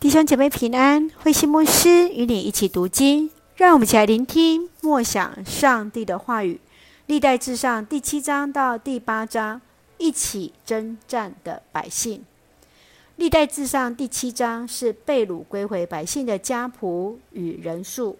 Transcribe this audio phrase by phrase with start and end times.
[0.00, 6.58] 弟兄姐妹平安，慧馨牧师与你一起读经，让我们一起来聆听默想上帝的话语。
[7.04, 9.60] 历代志上第七章到第八章，
[9.98, 12.24] 一起征战的百姓。
[13.16, 18.18] 历代志上第七章是被掳归回百姓的家谱与人数，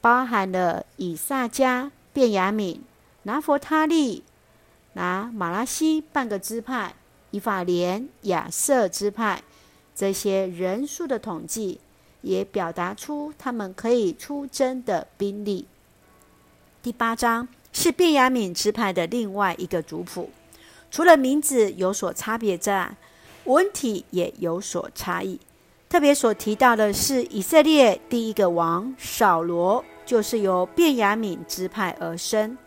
[0.00, 2.78] 包含了以萨迦、便雅悯、
[3.24, 4.22] 拿弗他利、
[4.92, 6.94] 拿马拉西半个支派、
[7.32, 9.42] 以法莲、亚设支派。
[9.96, 11.80] 这些人数的统计
[12.20, 15.66] 也表达出他们可以出征的兵力。
[16.82, 20.28] 第八章是便雅悯支派的另外一个族谱，
[20.90, 22.94] 除了名字有所差别之外，
[23.44, 25.40] 文体也有所差异。
[25.88, 32.58] 特别所提到的是以色列第一个王扫罗，就是由便雅悯支派而生。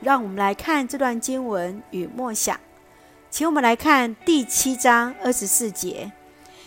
[0.00, 2.58] 让我们来看这段经文与默想，
[3.30, 6.10] 请我们来看第七章二十四节。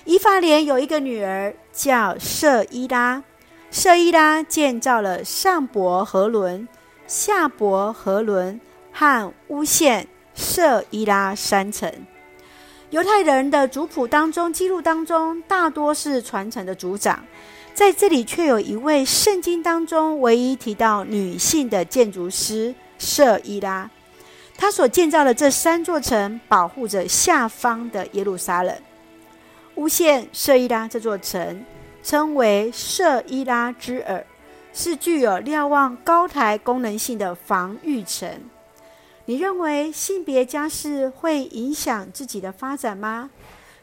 [0.05, 3.23] 伊法莲有一个女儿叫舍伊拉，
[3.71, 6.67] 舍伊拉建造了上伯和伦、
[7.07, 8.61] 下伯和伦
[8.91, 11.91] 和乌县、舍伊拉三城。
[12.91, 17.25] 犹太人的族谱当中，记录当中大多是传承的族长，
[17.73, 23.89] 在这里却有一位圣经当中唯一提到女性的建筑师舍伊拉，
[24.55, 28.77] 她所建造的这三座城，保护着下方的耶路撒冷。
[29.75, 31.65] 乌县舍伊拉这座城
[32.01, 34.25] 称为舍伊拉之耳，
[34.73, 38.29] 是具有瞭望高台功能性的防御城。
[39.25, 43.29] 你认为性别家世会影响自己的发展吗？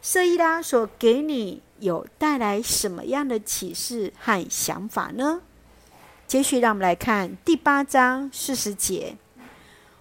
[0.01, 5.43] 舍伊拉所给你有带来什么样的启示和想法呢？
[6.27, 9.17] 接续，让我们来看第八章四十节：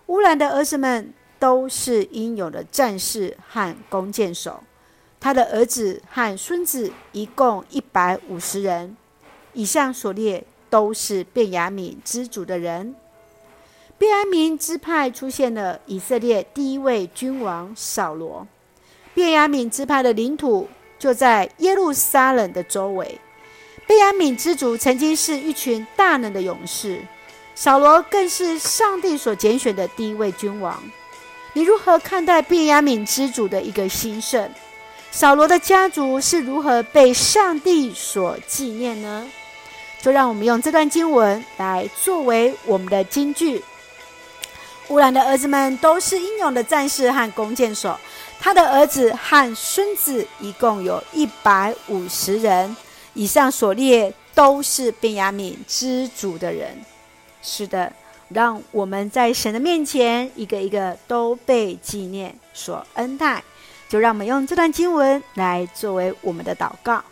[0.06, 4.64] 乌兰的儿子们都是英勇的战士和弓箭手。
[5.22, 8.98] 他的儿子和孙子一共一百五十人，
[9.54, 12.96] 以上所列都是便雅悯支族的人。
[14.00, 18.48] 便雅悯支派出现了以色列第一位君王扫罗。
[19.14, 20.68] 便雅悯支派的领土
[20.98, 23.20] 就在耶路撒冷的周围。
[23.86, 27.00] 便雅悯支族曾经是一群大能的勇士，
[27.54, 30.82] 扫罗更是上帝所拣选的第一位君王。
[31.54, 34.50] 你如何看待便雅悯支族的一个兴盛？
[35.12, 39.30] 扫罗的家族是如何被上帝所纪念呢？
[40.02, 43.62] 就让我们用这段经文来作为我们的金句。
[44.88, 47.96] 乌兰的儿子们都是英勇的战士和弓箭手，
[48.40, 52.76] 他的儿子和孙子一共有一百五十人，
[53.14, 56.84] 以上所列都是便雅悯支族的人。
[57.44, 57.92] 是的，
[58.30, 63.44] 让我们在神的面前一个一个都被纪念，所恩待。
[63.92, 67.04] 就让我们用这段经文来作为我们的祷告。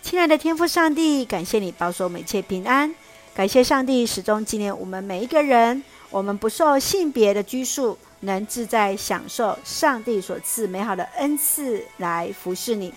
[0.00, 2.94] 亲爱的天父上帝，感谢你保守我们一切平安，
[3.34, 12.94] 感谢上帝始终纪念我们每一个人，我们不受性别的拘束，能自在享受上帝所赐美好的恩赐来服侍你。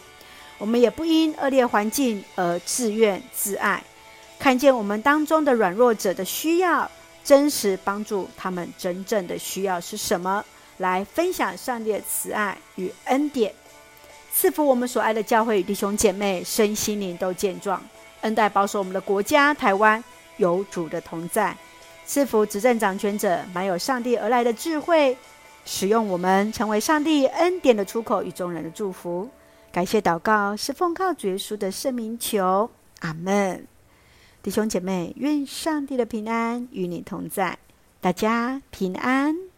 [0.59, 3.83] 我们也不因恶劣环境而自怨自艾，
[4.37, 6.87] 看见我们当中的软弱者的需要，
[7.23, 10.45] 真实帮助他们真正的需要是什么。
[10.81, 13.53] 来分享上帝的慈爱与恩典，
[14.33, 17.81] 赐福我们所爱的教会与弟兄姐妹身心灵都健壮，
[18.21, 20.03] 恩待保守我们的国家台湾
[20.37, 21.55] 有主的同在，
[22.05, 25.15] 赐福执政掌权者满有上帝而来的智慧，
[25.65, 29.29] 使用我们成为上帝恩典的出口与众人的祝福。
[29.71, 32.69] 感谢祷告是奉靠主耶稣的圣名求，
[32.99, 33.65] 阿门。
[34.43, 37.59] 弟兄姐妹，愿上帝的平安与你同在，
[38.01, 39.50] 大家平安。